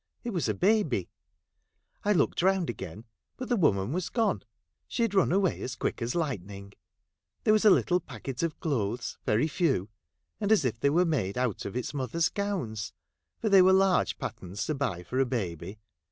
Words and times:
It 0.23 0.31
was 0.31 0.49
a 0.49 0.55
baby. 0.55 1.11
I 2.03 2.11
looked 2.11 2.41
round 2.41 2.71
again; 2.71 3.05
but 3.37 3.49
the 3.49 3.55
woman 3.55 3.93
was 3.93 4.09
gone. 4.09 4.41
She 4.87 5.03
had 5.03 5.13
run 5.13 5.31
away 5.31 5.61
as 5.61 5.75
quick 5.75 6.01
as 6.01 6.15
lightning. 6.15 6.73
There 7.43 7.53
was 7.53 7.65
a 7.65 7.69
little 7.69 7.99
packet 7.99 8.41
of 8.41 8.59
clothes— 8.59 9.19
very 9.27 9.47
few— 9.47 9.89
and 10.41 10.51
as 10.51 10.65
if 10.65 10.79
they 10.79 10.89
were 10.89 11.05
made 11.05 11.37
out 11.37 11.65
of 11.65 11.75
its 11.75 11.93
mother's 11.93 12.29
gowns, 12.29 12.93
for 13.37 13.49
they 13.49 13.61
were 13.61 13.73
large 13.73 14.17
patterns 14.17 14.65
to 14.65 14.73
buy 14.73 15.03
for 15.03 15.19
a 15.19 15.25
baby. 15.27 15.77